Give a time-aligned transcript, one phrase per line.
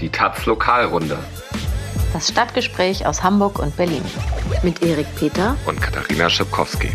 [0.00, 1.18] Die Taz Lokalrunde.
[2.12, 4.02] Das Stadtgespräch aus Hamburg und Berlin.
[4.62, 6.90] Mit Erik Peter und Katharina Schipkowski.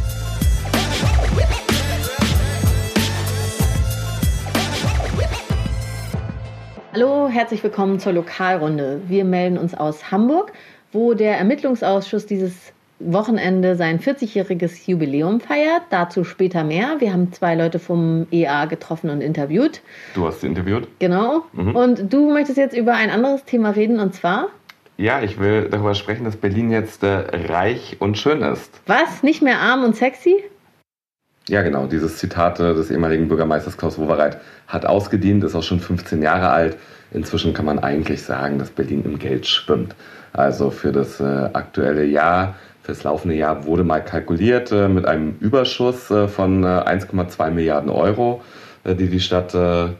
[6.93, 9.01] Hallo, herzlich willkommen zur Lokalrunde.
[9.07, 10.53] Wir melden uns aus Hamburg,
[10.93, 12.72] wo der Ermittlungsausschuss dieses
[13.11, 15.83] Wochenende sein 40-jähriges Jubiläum feiert.
[15.89, 16.95] Dazu später mehr.
[16.99, 19.81] Wir haben zwei Leute vom EA getroffen und interviewt.
[20.13, 20.87] Du hast sie interviewt?
[20.99, 21.43] Genau.
[21.53, 21.75] Mhm.
[21.75, 24.49] Und du möchtest jetzt über ein anderes Thema reden und zwar?
[24.97, 28.71] Ja, ich will darüber sprechen, dass Berlin jetzt äh, reich und schön ist.
[28.85, 29.23] Was?
[29.23, 30.43] Nicht mehr arm und sexy?
[31.49, 31.87] Ja, genau.
[31.87, 36.49] Dieses Zitat äh, des ehemaligen Bürgermeisters Klaus Wowereit hat ausgedient, ist auch schon 15 Jahre
[36.49, 36.77] alt.
[37.11, 39.95] Inzwischen kann man eigentlich sagen, dass Berlin im Geld schwimmt.
[40.31, 45.37] Also für das äh, aktuelle Jahr Fürs laufende Jahr wurde mal kalkuliert äh, mit einem
[45.39, 48.41] Überschuss äh, von äh, 1,2 Milliarden Euro,
[48.83, 49.91] äh, die die Stadt äh, äh,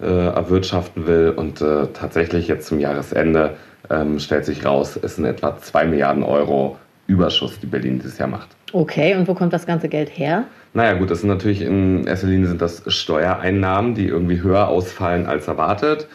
[0.00, 1.34] erwirtschaften will.
[1.36, 1.64] Und
[1.94, 3.56] tatsächlich jetzt zum Jahresende
[3.90, 8.28] ähm, stellt sich raus, es sind etwa 2 Milliarden Euro Überschuss, die Berlin dieses Jahr
[8.28, 8.50] macht.
[8.72, 10.44] Okay, und wo kommt das ganze Geld her?
[10.74, 15.26] Naja gut, das sind natürlich in erster Linie sind das Steuereinnahmen, die irgendwie höher ausfallen
[15.26, 16.06] als erwartet.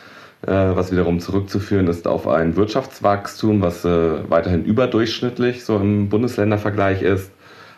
[0.45, 7.01] Äh, was wiederum zurückzuführen ist auf ein Wirtschaftswachstum, was äh, weiterhin überdurchschnittlich so im Bundesländervergleich
[7.01, 7.31] ist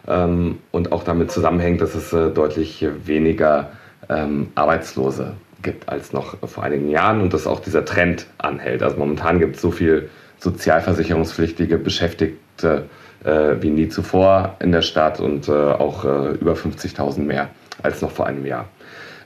[0.08, 3.70] ähm, und auch damit zusammenhängt, dass es äh, deutlich weniger
[4.10, 8.82] ähm, Arbeitslose gibt als noch vor einigen Jahren und dass auch dieser Trend anhält.
[8.82, 12.86] Also momentan gibt es so viel sozialversicherungspflichtige Beschäftigte
[13.24, 17.50] wie nie zuvor in der Stadt und auch über 50.000 mehr
[17.82, 18.68] als noch vor einem Jahr.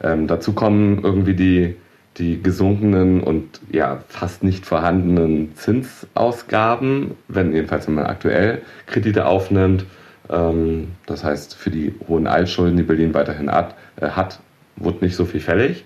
[0.01, 1.75] Ähm, dazu kommen irgendwie die
[2.19, 9.85] die gesunkenen und ja fast nicht vorhandenen Zinsausgaben, wenn jedenfalls wenn man aktuell Kredite aufnimmt.
[10.29, 14.39] Ähm, das heißt, für die hohen Altschulden, die Berlin weiterhin hat, äh, hat
[14.75, 15.85] wird nicht so viel fällig.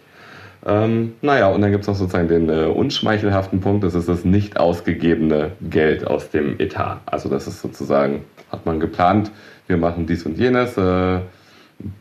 [0.66, 4.23] Ähm, naja, und dann gibt es noch sozusagen den äh, unschmeichelhaften Punkt, das ist das
[4.23, 7.02] nicht ausgegebene Geld aus dem Etat.
[7.06, 9.31] Also das ist sozusagen, hat man geplant,
[9.68, 11.19] wir machen dies und jenes, äh,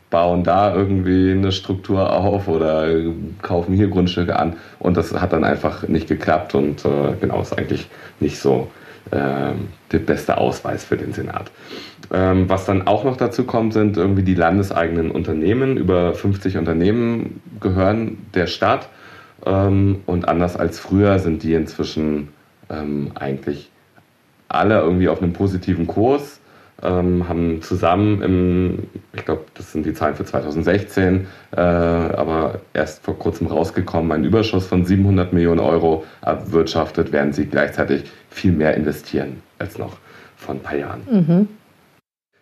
[0.09, 2.87] bauen da irgendwie eine Struktur auf oder
[3.41, 4.55] kaufen hier Grundstücke an.
[4.79, 7.89] Und das hat dann einfach nicht geklappt und äh, genau ist eigentlich
[8.19, 8.69] nicht so
[9.11, 9.53] äh,
[9.91, 11.51] der beste Ausweis für den Senat.
[12.11, 15.77] Ähm, was dann auch noch dazu kommt, sind irgendwie die landeseigenen Unternehmen.
[15.77, 18.89] Über 50 Unternehmen gehören der Stadt.
[19.45, 22.29] Ähm, und anders als früher sind die inzwischen
[22.69, 23.71] ähm, eigentlich
[24.47, 26.39] alle irgendwie auf einem positiven Kurs
[26.81, 28.79] ähm, haben zusammen im,
[29.13, 34.25] ich glaube, das sind die Zahlen für 2016, äh, aber erst vor kurzem rausgekommen, einen
[34.25, 39.97] Überschuss von 700 Millionen Euro erwirtschaftet, während sie gleichzeitig viel mehr investieren als noch
[40.35, 41.01] vor ein paar Jahren.
[41.09, 41.47] Mhm.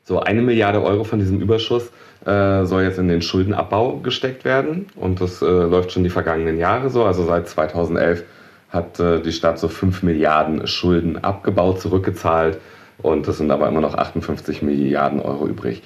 [0.03, 1.91] So eine Milliarde Euro von diesem Überschuss
[2.25, 6.57] äh, soll jetzt in den Schuldenabbau gesteckt werden und das äh, läuft schon die vergangenen
[6.57, 7.03] Jahre so.
[7.05, 8.23] Also seit 2011
[8.69, 12.57] hat äh, die Stadt so 5 Milliarden Schulden abgebaut, zurückgezahlt
[13.01, 15.83] und das sind aber immer noch 58 Milliarden Euro übrig.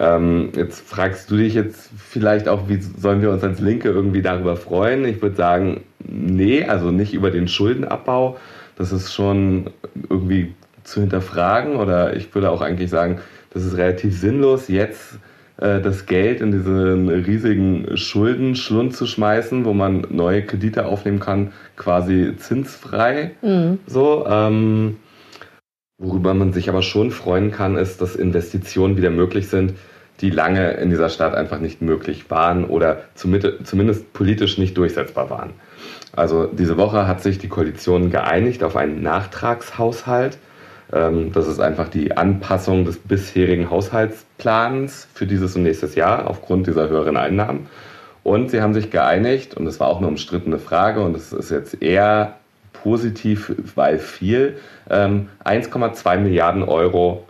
[0.00, 4.22] Ähm, jetzt fragst du dich jetzt vielleicht auch, wie sollen wir uns als Linke irgendwie
[4.22, 5.04] darüber freuen?
[5.04, 8.36] Ich würde sagen, nee, also nicht über den Schuldenabbau.
[8.76, 9.70] Das ist schon
[10.08, 10.54] irgendwie
[10.84, 13.18] zu hinterfragen oder ich würde auch eigentlich sagen,
[13.50, 15.18] das ist relativ sinnlos, jetzt
[15.58, 21.52] äh, das Geld in diesen riesigen Schuldenschlund zu schmeißen, wo man neue Kredite aufnehmen kann,
[21.76, 23.32] quasi zinsfrei.
[23.42, 23.80] Mhm.
[23.86, 24.96] So, ähm,
[26.00, 29.74] Worüber man sich aber schon freuen kann, ist, dass Investitionen wieder möglich sind,
[30.20, 35.50] die lange in dieser Stadt einfach nicht möglich waren oder zumindest politisch nicht durchsetzbar waren.
[36.14, 40.38] Also diese Woche hat sich die Koalition geeinigt auf einen Nachtragshaushalt.
[40.92, 46.68] Ähm, das ist einfach die Anpassung des bisherigen Haushaltsplans für dieses und nächstes Jahr aufgrund
[46.68, 47.66] dieser höheren Einnahmen.
[48.22, 51.50] Und sie haben sich geeinigt, und das war auch eine umstrittene Frage, und das ist
[51.50, 52.37] jetzt eher
[52.82, 54.56] positiv, weil viel,
[54.88, 57.24] 1,2 ähm, Milliarden Euro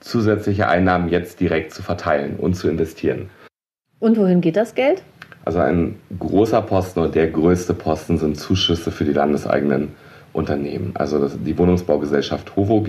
[0.00, 3.30] zusätzliche Einnahmen jetzt direkt zu verteilen und zu investieren.
[4.00, 5.02] Und wohin geht das Geld?
[5.44, 9.88] Also ein großer Posten und der größte Posten sind Zuschüsse für die landeseigenen
[10.32, 10.92] Unternehmen.
[10.94, 12.86] Also das, die Wohnungsbaugesellschaft HOVOG,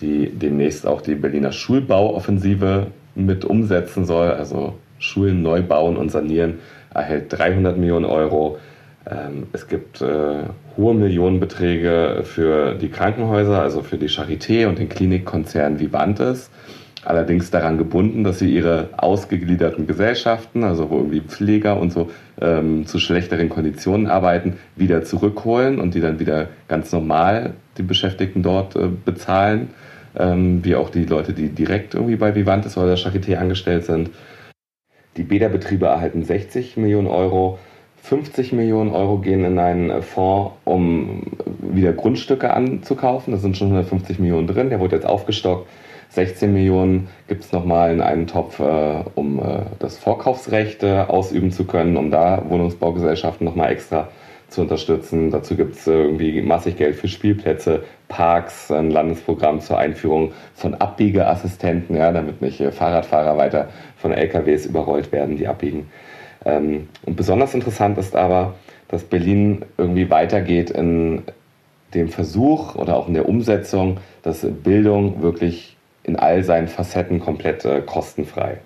[0.00, 6.58] die demnächst auch die Berliner Schulbauoffensive mit umsetzen soll, also Schulen neu bauen und sanieren,
[6.92, 8.58] erhält 300 Millionen Euro.
[9.10, 10.44] Ähm, es gibt äh,
[10.76, 16.50] hohe Millionenbeträge für die Krankenhäuser, also für die Charité und den Klinikkonzern Vivantes.
[17.04, 22.10] Allerdings daran gebunden, dass sie ihre ausgegliederten Gesellschaften, also wo irgendwie Pfleger und so
[22.40, 28.42] ähm, zu schlechteren Konditionen arbeiten, wieder zurückholen und die dann wieder ganz normal die Beschäftigten
[28.42, 29.70] dort äh, bezahlen,
[30.16, 34.08] ähm, wie auch die Leute, die direkt irgendwie bei Vivantes oder der Charité angestellt sind.
[35.18, 37.58] Die Bäderbetriebe erhalten 60 Millionen Euro
[38.04, 41.22] 50 Millionen Euro gehen in einen Fonds, um
[41.58, 43.32] wieder Grundstücke anzukaufen.
[43.32, 44.68] Da sind schon 150 Millionen drin.
[44.68, 45.66] Der wurde jetzt aufgestockt.
[46.10, 51.50] 16 Millionen gibt es nochmal in einen Topf, äh, um äh, das Vorkaufsrecht äh, ausüben
[51.50, 54.08] zu können, um da Wohnungsbaugesellschaften nochmal extra
[54.50, 55.30] zu unterstützen.
[55.30, 61.96] Dazu gibt es irgendwie massig Geld für Spielplätze, Parks, ein Landesprogramm zur Einführung von Abbiegeassistenten,
[61.96, 65.88] ja, damit nicht Fahrradfahrer weiter von LKWs überrollt werden, die abbiegen.
[66.44, 68.54] Ähm, und besonders interessant ist aber,
[68.88, 71.22] dass Berlin irgendwie weitergeht in
[71.94, 77.64] dem Versuch oder auch in der Umsetzung, dass Bildung wirklich in all seinen Facetten komplett
[77.64, 78.58] äh, kostenfrei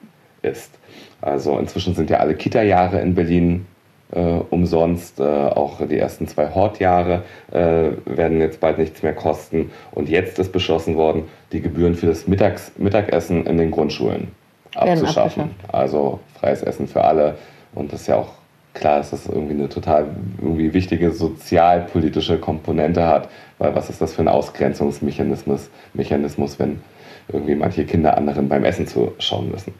[0.43, 0.73] ist.
[1.21, 3.67] Also inzwischen sind ja alle Kita-Jahre in Berlin
[4.13, 5.21] äh, umsonst.
[5.21, 7.23] Äh, auch die ersten zwei Hortjahre
[7.53, 9.71] äh, werden jetzt bald nichts mehr kosten.
[9.93, 14.29] Und jetzt ist beschlossen worden, die Gebühren für das Mittags Mittagessen in den Grundschulen
[14.75, 15.51] abzuschaffen.
[15.73, 17.37] Also freies Essen für alle.
[17.75, 18.31] Und das ist ja auch
[18.75, 20.07] klar, dass das irgendwie eine total
[20.41, 23.29] irgendwie wichtige sozialpolitische Komponente hat.
[23.59, 26.81] Weil was ist das für ein Ausgrenzungsmechanismus, Mechanismus, wenn
[27.29, 29.75] irgendwie manche Kinder anderen beim Essen zuschauen müssen?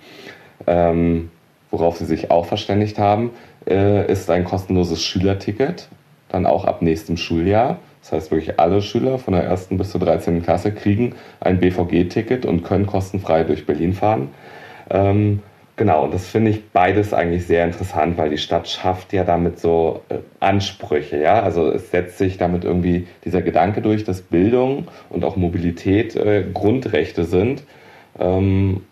[0.67, 1.31] Ähm,
[1.71, 3.31] worauf sie sich auch verständigt haben,
[3.69, 5.89] äh, ist ein kostenloses Schülerticket,
[6.29, 7.79] dann auch ab nächstem Schuljahr.
[8.01, 10.43] Das heißt, wirklich alle Schüler von der ersten bis zur 13.
[10.43, 14.29] Klasse kriegen ein BVG-Ticket und können kostenfrei durch Berlin fahren.
[14.91, 15.43] Ähm,
[15.79, 19.59] genau, und das finde ich beides eigentlich sehr interessant, weil die Stadt schafft ja damit
[19.59, 21.19] so äh, Ansprüche.
[21.19, 21.41] Ja?
[21.43, 26.45] Also es setzt sich damit irgendwie dieser Gedanke durch, dass Bildung und auch Mobilität äh,
[26.53, 27.63] Grundrechte sind.
[28.19, 28.83] Ähm,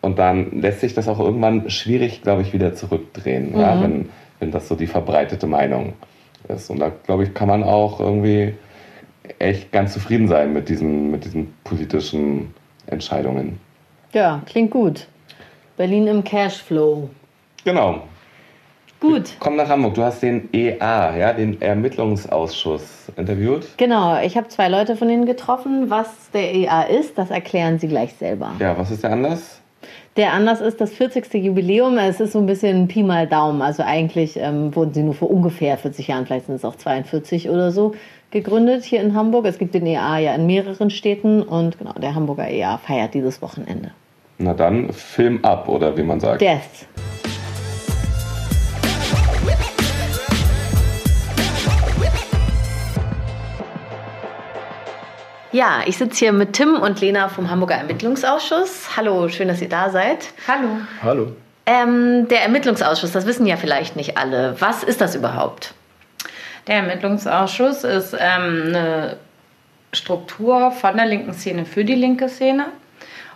[0.00, 3.60] und dann lässt sich das auch irgendwann schwierig, glaube ich, wieder zurückdrehen, mhm.
[3.60, 5.94] ja, wenn, wenn das so die verbreitete Meinung
[6.48, 6.70] ist.
[6.70, 8.54] Und da, glaube ich, kann man auch irgendwie
[9.40, 12.54] echt ganz zufrieden sein mit diesen, mit diesen politischen
[12.86, 13.58] Entscheidungen.
[14.12, 15.08] Ja, klingt gut.
[15.78, 17.08] Berlin im Cashflow.
[17.64, 18.02] Genau.
[19.00, 19.36] Gut.
[19.38, 19.94] Komm nach Hamburg.
[19.94, 23.66] Du hast den EA, ja, den Ermittlungsausschuss interviewt.
[23.76, 24.20] Genau.
[24.20, 25.88] Ich habe zwei Leute von Ihnen getroffen.
[25.88, 28.52] Was der EA ist, das erklären Sie gleich selber.
[28.58, 29.60] Ja, was ist der Anlass?
[30.16, 31.32] Der Anlass ist das 40.
[31.34, 31.96] Jubiläum.
[31.96, 33.62] Es ist so ein bisschen Pi mal Daumen.
[33.62, 37.48] Also eigentlich ähm, wurden sie nur vor ungefähr 40 Jahren, vielleicht sind es auch 42
[37.50, 37.94] oder so,
[38.32, 39.46] gegründet hier in Hamburg.
[39.46, 43.40] Es gibt den EA ja in mehreren Städten und genau, der Hamburger EA feiert dieses
[43.40, 43.92] Wochenende.
[44.40, 46.40] Na dann, Film ab, oder wie man sagt.
[46.40, 46.86] Death.
[55.50, 58.96] Ja, ich sitze hier mit Tim und Lena vom Hamburger Ermittlungsausschuss.
[58.96, 60.28] Hallo, schön, dass ihr da seid.
[60.46, 60.68] Hallo.
[61.02, 61.32] Hallo.
[61.66, 64.54] Ähm, der Ermittlungsausschuss, das wissen ja vielleicht nicht alle.
[64.60, 65.74] Was ist das überhaupt?
[66.68, 69.16] Der Ermittlungsausschuss ist ähm, eine
[69.92, 72.66] Struktur von der linken Szene für die linke Szene.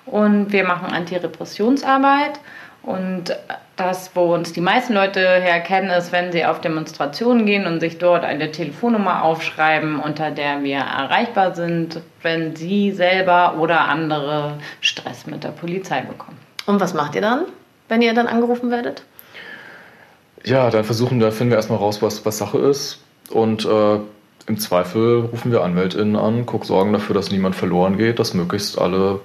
[0.06, 2.40] Und wir machen Antirepressionsarbeit
[2.82, 3.36] und
[3.76, 7.98] das, wo uns die meisten Leute herkennen, ist, wenn sie auf Demonstrationen gehen und sich
[7.98, 15.26] dort eine Telefonnummer aufschreiben, unter der wir erreichbar sind, wenn sie selber oder andere Stress
[15.26, 16.38] mit der Polizei bekommen.
[16.66, 17.44] Und was macht ihr dann,
[17.88, 19.04] wenn ihr dann angerufen werdet?
[20.44, 23.00] Ja, dann versuchen, da finden wir erstmal raus, was, was Sache ist.
[23.30, 23.98] Und äh,
[24.48, 28.76] im Zweifel rufen wir AnwältInnen an, gucken, sorgen dafür, dass niemand verloren geht, dass möglichst
[28.76, 29.20] alle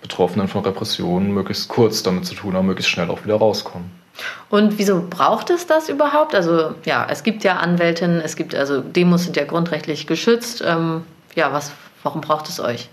[0.00, 3.90] Betroffenen von Repressionen möglichst kurz damit zu tun haben, möglichst schnell auch wieder rauskommen.
[4.50, 6.34] Und wieso braucht es das überhaupt?
[6.34, 10.62] Also ja, es gibt ja Anwältinnen, es gibt also Demos sind ja grundrechtlich geschützt.
[10.66, 12.88] Ähm, ja, was, warum braucht es euch?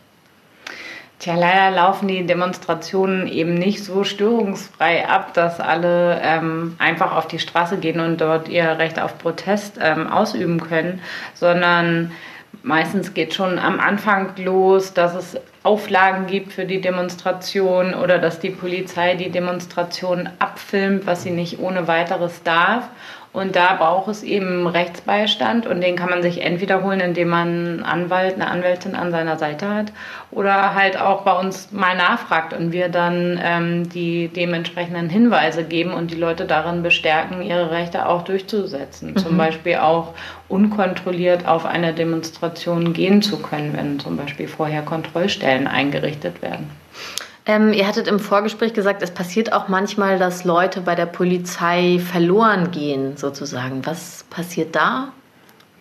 [1.20, 7.28] Tja, leider laufen die Demonstrationen eben nicht so störungsfrei ab, dass alle ähm, einfach auf
[7.28, 11.00] die Straße gehen und dort ihr Recht auf Protest ähm, ausüben können,
[11.34, 12.12] sondern
[12.64, 18.40] meistens geht schon am Anfang los, dass es Auflagen gibt für die Demonstration oder dass
[18.40, 22.88] die Polizei die Demonstration abfilmt, was sie nicht ohne weiteres darf.
[23.36, 27.48] Und da braucht es eben Rechtsbeistand und den kann man sich entweder holen, indem man
[27.48, 29.92] einen Anwalt, eine Anwältin an seiner Seite hat
[30.32, 35.92] oder halt auch bei uns mal nachfragt und wir dann ähm, die dementsprechenden Hinweise geben
[35.92, 39.12] und die Leute darin bestärken, ihre Rechte auch durchzusetzen.
[39.12, 39.18] Mhm.
[39.18, 40.14] Zum Beispiel auch
[40.48, 46.70] unkontrolliert auf eine Demonstration gehen zu können, wenn zum Beispiel vorher Kontrollstellen eingerichtet werden.
[47.48, 52.00] Ähm, ihr hattet im Vorgespräch gesagt, es passiert auch manchmal, dass Leute bei der Polizei
[52.00, 53.86] verloren gehen, sozusagen.
[53.86, 55.10] Was passiert da?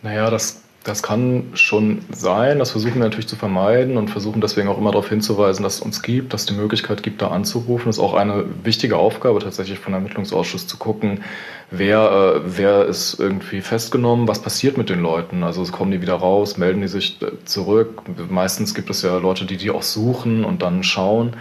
[0.02, 2.58] Naja, das, das kann schon sein.
[2.58, 5.80] Das versuchen wir natürlich zu vermeiden und versuchen deswegen auch immer darauf hinzuweisen, dass es
[5.80, 7.86] uns gibt, dass es die Möglichkeit gibt, da anzurufen.
[7.86, 11.24] Das ist auch eine wichtige Aufgabe tatsächlich von Ermittlungsausschuss zu gucken,
[11.70, 15.42] wer, äh, wer ist irgendwie festgenommen, was passiert mit den Leuten.
[15.42, 18.02] Also kommen die wieder raus, melden die sich äh, zurück.
[18.28, 21.32] Meistens gibt es ja Leute, die die auch suchen und dann schauen.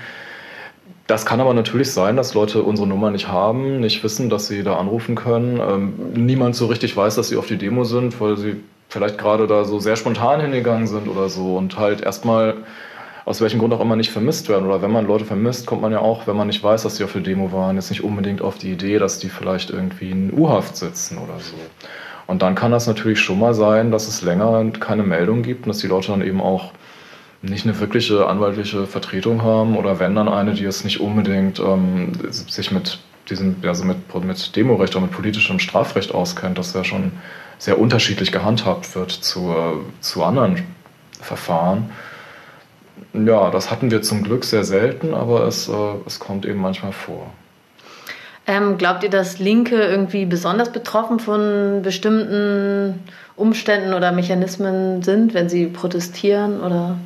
[1.08, 4.64] das kann aber natürlich sein, dass Leute unsere Nummer nicht haben, nicht wissen, dass sie
[4.64, 5.60] da anrufen können.
[5.60, 8.56] Ähm, niemand so richtig weiß, dass sie auf die Demo sind, weil sie
[8.94, 12.58] vielleicht gerade da so sehr spontan hingegangen sind oder so und halt erstmal
[13.26, 14.68] aus welchem Grund auch immer nicht vermisst werden.
[14.68, 17.04] Oder wenn man Leute vermisst, kommt man ja auch, wenn man nicht weiß, dass sie
[17.04, 20.34] auf der Demo waren, jetzt nicht unbedingt auf die Idee, dass die vielleicht irgendwie in
[20.38, 21.56] U-Haft sitzen oder so.
[22.28, 25.70] Und dann kann das natürlich schon mal sein, dass es länger keine Meldung gibt und
[25.70, 26.72] dass die Leute dann eben auch
[27.42, 32.14] nicht eine wirkliche anwaltliche Vertretung haben oder wenn dann eine, die es nicht unbedingt ähm,
[32.30, 37.12] sich mit diesem, also mit, mit Demorecht oder mit politischem Strafrecht auskennt, das ja schon
[37.64, 39.56] sehr unterschiedlich gehandhabt wird zu,
[40.02, 40.64] zu anderen
[41.22, 41.92] Verfahren.
[43.14, 45.74] Ja, das hatten wir zum Glück sehr selten, aber es, äh,
[46.06, 47.32] es kommt eben manchmal vor.
[48.48, 53.00] Ähm, glaubt ihr, dass Linke irgendwie besonders betroffen von bestimmten
[53.38, 56.98] Umständen oder Mechanismen sind, wenn sie protestieren oder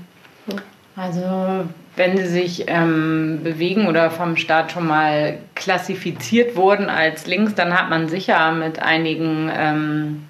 [0.95, 7.53] also wenn sie sich ähm, bewegen oder vom Staat schon mal klassifiziert wurden als links,
[7.53, 10.23] dann hat man sicher mit einigen ähm,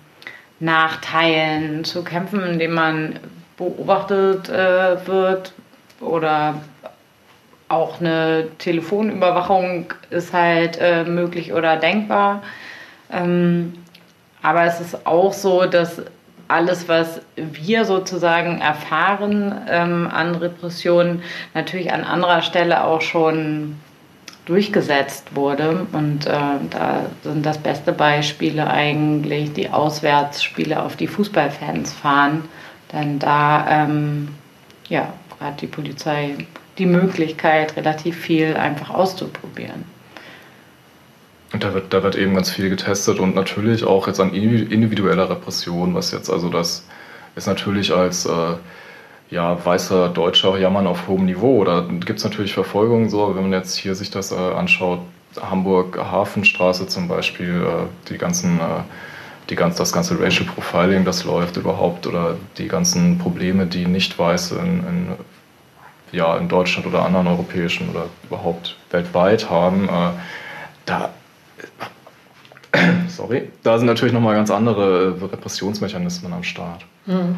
[0.60, 3.20] Nachteilen zu kämpfen, indem man
[3.58, 5.54] beobachtet äh, wird
[6.00, 6.56] oder
[7.70, 12.42] auch eine Telefonüberwachung ist halt äh, möglich oder denkbar.
[13.12, 13.74] Ähm,
[14.42, 16.02] aber es ist auch so, dass
[16.48, 21.22] alles, was wir sozusagen erfahren ähm, an Repressionen,
[21.54, 23.76] natürlich an anderer Stelle auch schon
[24.48, 25.86] durchgesetzt wurde.
[25.92, 26.32] Und äh,
[26.70, 32.46] da sind das beste Beispiele eigentlich die Auswärtsspiele auf die Fußballfans fahren.
[32.92, 34.30] Denn da ähm,
[34.88, 36.36] ja, hat die Polizei
[36.78, 39.84] die Möglichkeit, relativ viel einfach auszuprobieren.
[41.54, 45.30] Und da wird, da wird eben ganz viel getestet und natürlich auch jetzt an individueller
[45.30, 46.86] Repression, was jetzt, also das
[47.36, 48.56] ist natürlich als äh,
[49.30, 51.64] ja, weißer Deutscher Jammern auf hohem Niveau.
[51.64, 55.00] Da gibt es natürlich Verfolgung, so, wenn man jetzt hier sich das äh, anschaut,
[55.42, 58.84] Hamburg Hafenstraße zum Beispiel, äh, die ganzen, äh,
[59.50, 64.18] die ganz, das ganze Racial Profiling, das läuft überhaupt, oder die ganzen Probleme, die nicht
[64.18, 65.08] Weiße in, in,
[66.12, 70.12] ja, in Deutschland oder anderen europäischen oder überhaupt weltweit haben, äh,
[70.86, 71.10] da
[73.10, 76.86] sorry, da sind natürlich nochmal ganz andere Repressionsmechanismen am Start.
[77.06, 77.38] Hm.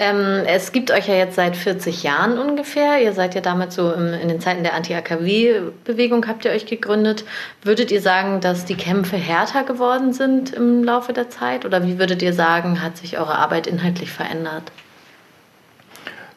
[0.00, 3.02] Ähm, es gibt euch ja jetzt seit 40 Jahren ungefähr.
[3.02, 7.26] Ihr seid ja damals so im, in den Zeiten der Anti-AKW-Bewegung habt ihr euch gegründet.
[7.62, 11.66] Würdet ihr sagen, dass die Kämpfe härter geworden sind im Laufe der Zeit?
[11.66, 14.72] Oder wie würdet ihr sagen, hat sich eure Arbeit inhaltlich verändert?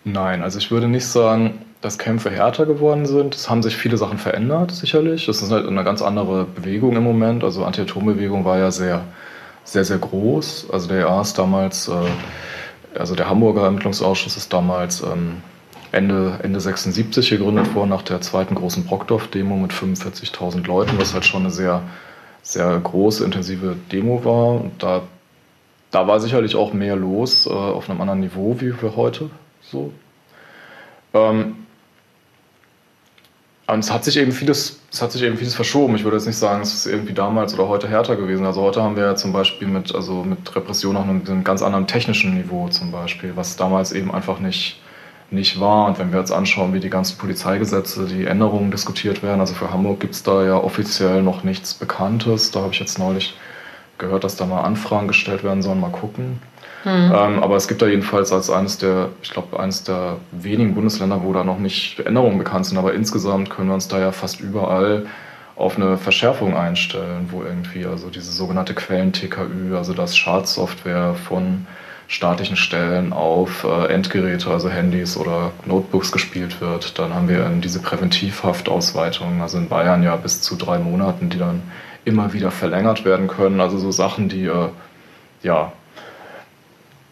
[0.03, 3.33] Nein, also ich würde nicht sagen, dass Kämpfe härter geworden sind.
[3.33, 5.25] Es haben sich viele Sachen verändert, sicherlich.
[5.25, 7.45] Das ist halt eine ganz andere Bewegung im Moment.
[7.45, 9.05] Also Anti-Atom-Bewegung war ja sehr,
[9.63, 10.67] sehr, sehr groß.
[10.69, 11.93] Also der EA ist damals, äh,
[12.97, 15.41] also der Hamburger Ermittlungsausschuss ist damals ähm,
[15.91, 21.25] Ende, Ende 76 gegründet worden, nach der zweiten großen Brockdorf-Demo mit 45.000 Leuten, was halt
[21.25, 21.83] schon eine sehr,
[22.41, 24.61] sehr große, intensive Demo war.
[24.61, 25.03] Und da,
[25.91, 29.29] da war sicherlich auch mehr los, äh, auf einem anderen Niveau wie für heute.
[29.61, 29.91] So.
[31.13, 31.62] Ähm,
[33.65, 35.95] und es hat sich eben vieles, es hat sich eben vieles verschoben.
[35.95, 38.45] Ich würde jetzt nicht sagen, es ist irgendwie damals oder heute härter gewesen.
[38.45, 41.87] Also heute haben wir ja zum Beispiel mit, also mit Repression auf einem, ganz anderen
[41.87, 44.81] technischen Niveau zum Beispiel, was damals eben einfach nicht,
[45.31, 45.87] nicht war.
[45.87, 49.71] Und wenn wir jetzt anschauen, wie die ganzen Polizeigesetze, die Änderungen diskutiert werden, also für
[49.71, 52.51] Hamburg gibt es da ja offiziell noch nichts Bekanntes.
[52.51, 53.33] Da habe ich jetzt neulich
[53.97, 55.79] gehört, dass da mal Anfragen gestellt werden sollen.
[55.79, 56.39] Mal gucken.
[56.85, 57.13] Mhm.
[57.15, 61.23] Ähm, aber es gibt da jedenfalls als eines der, ich glaube, eines der wenigen Bundesländer,
[61.23, 62.77] wo da noch nicht Änderungen bekannt sind.
[62.77, 65.05] Aber insgesamt können wir uns da ja fast überall
[65.55, 71.67] auf eine Verschärfung einstellen, wo irgendwie also diese sogenannte Quellen-TKÜ, also das Schadsoftware von
[72.07, 76.99] staatlichen Stellen auf äh, Endgeräte, also Handys oder Notebooks gespielt wird.
[76.99, 81.61] Dann haben wir diese Präventivhaftausweitung, also in Bayern ja bis zu drei Monaten, die dann
[82.05, 83.61] immer wieder verlängert werden können.
[83.61, 84.69] Also so Sachen, die äh,
[85.41, 85.71] ja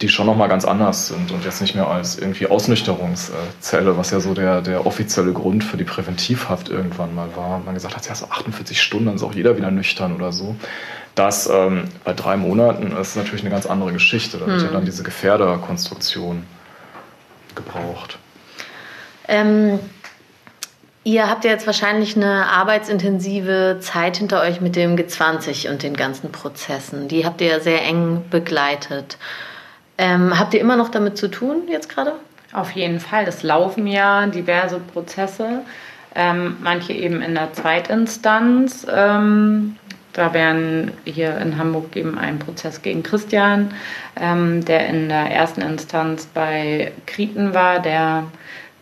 [0.01, 4.19] die schon nochmal ganz anders sind und jetzt nicht mehr als irgendwie Ausnüchterungszelle, was ja
[4.19, 7.59] so der, der offizielle Grund für die Präventivhaft irgendwann mal war.
[7.59, 10.55] Man gesagt hat, ja, so 48 Stunden, dann ist auch jeder wieder nüchtern oder so.
[11.13, 14.37] Das ähm, bei drei Monaten ist natürlich eine ganz andere Geschichte.
[14.37, 14.67] Da wird hm.
[14.67, 16.45] ja dann diese Gefährderkonstruktion
[17.53, 18.17] gebraucht.
[19.27, 19.79] Ähm,
[21.03, 25.95] ihr habt ja jetzt wahrscheinlich eine arbeitsintensive Zeit hinter euch mit dem G20 und den
[25.95, 27.07] ganzen Prozessen.
[27.07, 29.17] Die habt ihr ja sehr eng begleitet.
[29.97, 32.13] Ähm, habt ihr immer noch damit zu tun jetzt gerade?
[32.53, 33.25] Auf jeden Fall.
[33.27, 35.61] Es laufen ja diverse Prozesse,
[36.15, 38.85] ähm, manche eben in der Zweitinstanz.
[38.93, 39.77] Ähm,
[40.13, 43.73] da werden hier in Hamburg eben ein Prozess gegen Christian,
[44.19, 48.25] ähm, der in der ersten Instanz bei Krieten war, der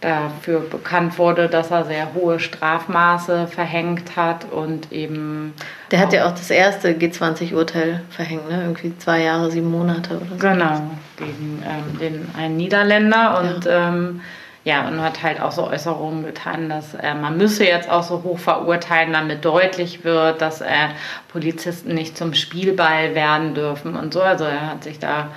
[0.02, 5.54] dafür bekannt wurde, dass er sehr hohe Strafmaße verhängt hat und eben.
[5.92, 8.62] Der hat ja auch das erste G20-Urteil verhängt, ne?
[8.62, 10.36] Irgendwie zwei Jahre, sieben Monate oder so.
[10.38, 10.82] Genau,
[11.18, 13.90] gegen ähm, den einen Niederländer und ja.
[13.90, 14.22] Ähm,
[14.66, 18.24] ja, und hat halt auch so Äußerungen getan, dass äh, man müsse jetzt auch so
[18.24, 20.90] hoch verurteilen, damit deutlich wird, dass äh,
[21.30, 24.22] Polizisten nicht zum Spielball werden dürfen und so.
[24.22, 25.30] Also er hat sich da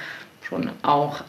[0.42, 1.22] schon auch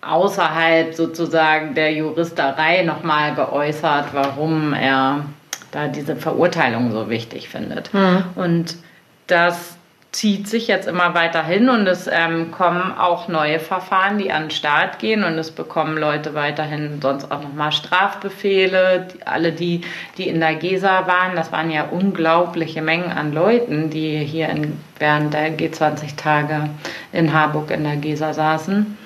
[0.00, 5.24] außerhalb sozusagen der Juristerei nochmal geäußert, warum er
[5.70, 7.92] da diese Verurteilung so wichtig findet.
[7.92, 8.24] Mhm.
[8.36, 8.76] Und
[9.26, 9.78] das
[10.10, 14.44] zieht sich jetzt immer weiter hin und es ähm, kommen auch neue Verfahren, die an
[14.44, 19.06] den Start gehen und es bekommen Leute weiterhin sonst auch nochmal Strafbefehle.
[19.12, 19.82] Die, alle die,
[20.16, 24.80] die in der Gesa waren, das waren ja unglaubliche Mengen an Leuten, die hier in,
[24.98, 26.70] während der G20-Tage
[27.12, 28.96] in Harburg in der Gesa saßen.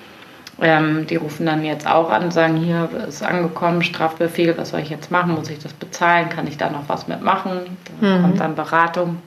[0.63, 4.81] Ähm, die rufen dann jetzt auch an und sagen, hier ist angekommen, Strafbefehl, was soll
[4.81, 5.35] ich jetzt machen?
[5.35, 6.29] Muss ich das bezahlen?
[6.29, 7.77] Kann ich da noch was mitmachen?
[8.01, 8.23] Da mhm.
[8.23, 9.19] kommt dann Beratung.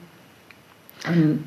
[1.06, 1.44] Ähm,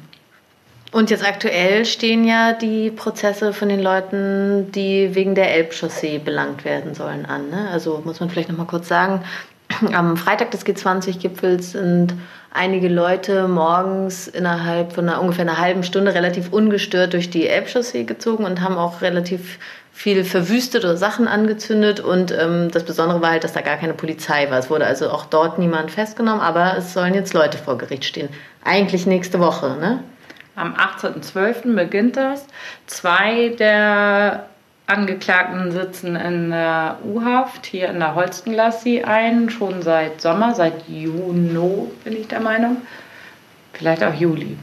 [0.92, 6.66] und jetzt aktuell stehen ja die Prozesse von den Leuten, die wegen der Elbchaussee belangt
[6.66, 7.50] werden sollen, an.
[7.50, 7.70] Ne?
[7.72, 9.24] Also muss man vielleicht noch mal kurz sagen,
[9.94, 12.16] am Freitag des G20-Gipfels sind
[12.52, 18.06] einige Leute morgens innerhalb von einer, ungefähr einer halben Stunde relativ ungestört durch die Elbchaussee
[18.06, 19.60] gezogen und haben auch relativ
[20.00, 22.00] viel verwüstete Sachen angezündet.
[22.00, 24.58] Und ähm, das Besondere war halt, dass da gar keine Polizei war.
[24.58, 28.30] Es wurde also auch dort niemand festgenommen, aber es sollen jetzt Leute vor Gericht stehen.
[28.64, 30.02] Eigentlich nächste Woche, ne?
[30.56, 31.76] Am 18.12.
[31.76, 32.46] beginnt das.
[32.88, 34.46] Zwei der
[34.88, 41.90] Angeklagten sitzen in der U-Haft hier in der Holstengassi ein, schon seit Sommer, seit Juni
[42.06, 42.78] bin ich der Meinung.
[43.74, 44.58] Vielleicht auch Juli,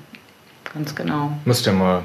[0.73, 1.33] ganz genau.
[1.45, 2.03] Müsst ihr mal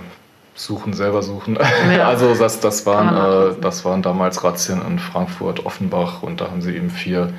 [0.55, 1.58] suchen, selber suchen.
[1.96, 2.08] Ja.
[2.12, 6.62] Also das, das, waren, äh, das waren damals Razzien in Frankfurt, Offenbach und da haben
[6.62, 7.34] sie eben vier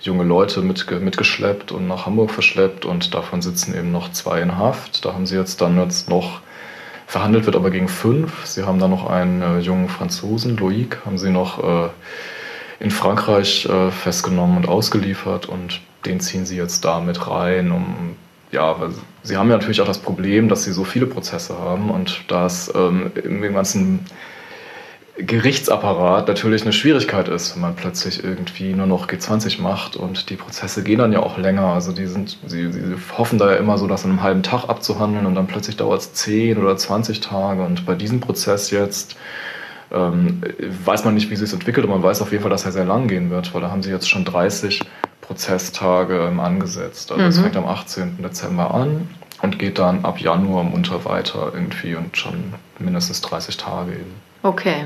[0.00, 4.56] junge Leute mit, mitgeschleppt und nach Hamburg verschleppt und davon sitzen eben noch zwei in
[4.56, 5.04] Haft.
[5.04, 6.40] Da haben sie jetzt dann jetzt noch
[7.06, 8.46] verhandelt wird aber gegen fünf.
[8.46, 11.88] Sie haben dann noch einen äh, jungen Franzosen, Loïc, haben sie noch äh,
[12.80, 18.16] in Frankreich äh, festgenommen und ausgeliefert und den ziehen sie jetzt da mit rein, um
[18.52, 18.76] ja,
[19.22, 22.72] sie haben ja natürlich auch das Problem, dass sie so viele Prozesse haben und das
[22.74, 24.06] ähm, im ganzen
[25.18, 30.36] Gerichtsapparat natürlich eine Schwierigkeit ist, wenn man plötzlich irgendwie nur noch G20 macht und die
[30.36, 31.68] Prozesse gehen dann ja auch länger.
[31.68, 34.68] Also die sind, sie, sie hoffen da ja immer so, das in einem halben Tag
[34.68, 37.62] abzuhandeln und dann plötzlich dauert es 10 oder 20 Tage.
[37.62, 39.16] Und bei diesem Prozess jetzt
[39.90, 40.42] ähm,
[40.84, 42.84] weiß man nicht, wie sich entwickelt und man weiß auf jeden Fall, dass er sehr
[42.84, 44.82] lang gehen wird, weil da haben sie jetzt schon 30
[45.26, 47.10] Prozesstage ähm, angesetzt.
[47.12, 47.42] Also es mhm.
[47.42, 48.22] fängt am 18.
[48.22, 49.08] Dezember an
[49.42, 54.14] und geht dann ab Januar munter weiter irgendwie und schon mindestens 30 Tage eben.
[54.42, 54.84] Okay.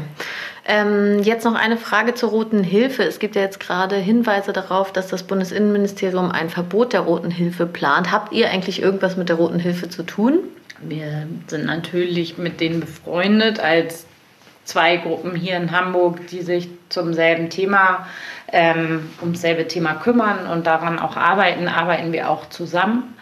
[0.67, 3.03] Ähm, jetzt noch eine Frage zur Roten Hilfe.
[3.03, 7.67] Es gibt ja jetzt gerade Hinweise darauf, dass das Bundesinnenministerium ein Verbot der Roten Hilfe
[7.67, 8.11] plant.
[8.11, 10.39] Habt ihr eigentlich irgendwas mit der Roten Hilfe zu tun?
[10.83, 14.07] Wir sind natürlich mit denen befreundet als
[14.71, 18.07] zwei Gruppen hier in Hamburg, die sich zum selben Thema,
[18.53, 23.15] ähm, ums selbe Thema kümmern und daran auch arbeiten, arbeiten wir auch zusammen.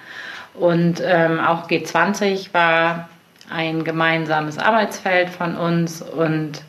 [0.55, 3.09] Und ähm, auch G20 war
[3.51, 6.63] ein gemeinsames Arbeitsfeld von uns und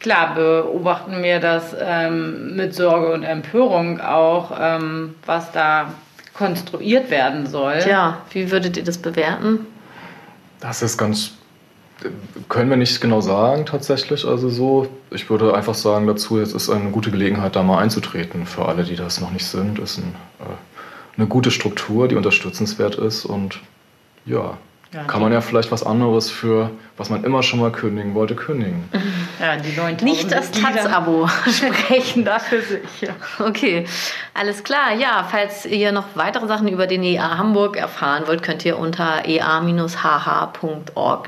[0.00, 5.92] klar beobachten wir das ähm, mit Sorge und Empörung auch, ähm, was da
[6.34, 7.78] konstruiert werden soll.
[7.86, 9.66] Ja, wie würdet ihr das bewerten?
[10.58, 11.32] Das ist ganz,
[12.48, 14.26] können wir nicht genau sagen tatsächlich.
[14.26, 18.46] Also so, ich würde einfach sagen dazu, es ist eine gute Gelegenheit, da mal einzutreten
[18.46, 19.78] für alle, die das noch nicht sind.
[19.78, 23.60] Ist ein, äh, eine gute Struktur, die unterstützenswert ist und
[24.24, 24.56] ja,
[24.92, 28.34] ja, kann man ja vielleicht was anderes für, was man immer schon mal kündigen wollte,
[28.34, 28.88] kündigen.
[29.40, 33.00] Ja, die 9000 Nicht das Taz-Abo sprechen da für sich.
[33.00, 33.08] Ja.
[33.40, 33.86] Okay,
[34.34, 34.94] alles klar.
[34.96, 39.24] Ja, falls ihr noch weitere Sachen über den EA Hamburg erfahren wollt, könnt ihr unter
[39.26, 39.68] ea-hh.org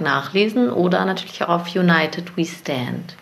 [0.01, 3.17] nachlesen oder natürlich auch auf United We Stand.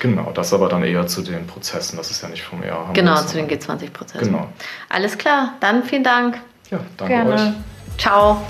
[0.00, 1.96] Genau, das aber dann eher zu den Prozessen.
[1.96, 2.94] Das ist ja nicht vom EA Hamburg.
[2.94, 4.26] Genau, zu den G20-Prozessen.
[4.26, 4.48] Genau.
[4.88, 6.38] Alles klar, dann vielen Dank.
[6.70, 7.34] Ja, danke Gerne.
[7.34, 7.98] euch.
[7.98, 8.42] Ciao.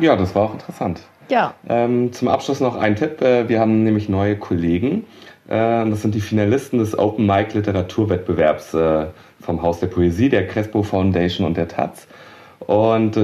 [0.00, 1.00] Ja, das war auch interessant.
[1.28, 1.54] Ja.
[1.68, 3.22] Ähm, zum Abschluss noch ein Tipp.
[3.22, 5.04] Äh, wir haben nämlich neue Kollegen.
[5.48, 9.06] Äh, das sind die Finalisten des Open Mic Literaturwettbewerbs äh,
[9.40, 12.06] vom Haus der Poesie, der Crespo Foundation und der Taz.
[12.60, 13.18] Und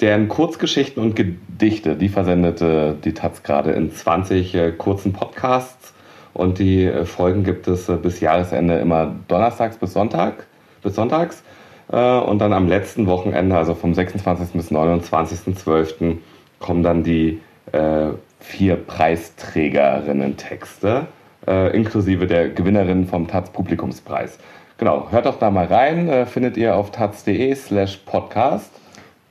[0.00, 5.92] deren Kurzgeschichten und Gedichte, die versendete die Taz gerade in 20 äh, kurzen Podcasts.
[6.34, 10.46] Und die Folgen gibt es bis Jahresende immer donnerstags bis Sonntag,
[10.82, 11.42] bis sonntags.
[11.90, 14.50] Äh, und dann am letzten Wochenende, also vom 26.
[14.52, 16.18] bis 29.12.,
[16.58, 17.40] kommen dann die
[17.72, 18.08] äh,
[18.40, 21.06] vier Preisträgerinnen-Texte,
[21.46, 24.38] äh, inklusive der Gewinnerin vom Taz Publikumspreis.
[24.78, 28.70] Genau, hört doch da mal rein, äh, findet ihr auf taz.de slash podcast.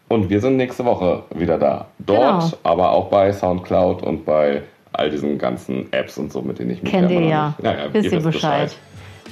[0.07, 1.87] Und wir sind nächste Woche wieder da.
[1.99, 2.57] Dort, Genau.
[2.63, 4.61] aber auch bei Soundcloud und bei
[4.93, 7.53] all diesen ganzen Apps und so, mit denen ich mich Kennt ihr ja.
[7.61, 8.75] Naja, Wisst ihr wisst Bescheid.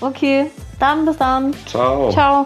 [0.02, 0.48] Okay,
[0.80, 1.54] dann bis dann.
[1.68, 2.10] Ciao.
[2.10, 2.46] Ciao.